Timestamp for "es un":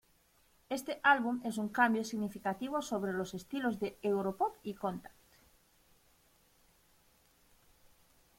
1.43-1.69